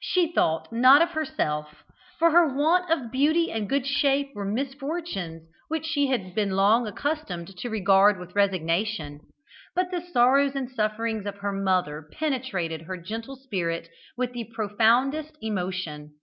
She 0.00 0.32
thought 0.32 0.72
not 0.72 1.00
of 1.00 1.12
herself, 1.12 1.84
for 2.18 2.32
her 2.32 2.52
want 2.52 2.90
of 2.90 3.12
beauty 3.12 3.52
and 3.52 3.68
good 3.68 3.86
shape 3.86 4.32
were 4.34 4.44
misfortunes 4.44 5.48
which 5.68 5.86
she 5.86 6.08
had 6.08 6.34
been 6.34 6.50
long 6.56 6.88
accustomed 6.88 7.56
to 7.56 7.70
regard 7.70 8.18
with 8.18 8.34
resignation; 8.34 9.20
but 9.76 9.92
the 9.92 10.00
sorrows 10.00 10.56
and 10.56 10.68
sufferings 10.68 11.24
of 11.24 11.36
her 11.36 11.52
mother 11.52 12.08
penetrated 12.10 12.82
her 12.82 12.96
gentle 12.96 13.36
spirit 13.36 13.88
with 14.16 14.32
the 14.32 14.50
profoundest 14.56 15.38
emotion. 15.40 16.14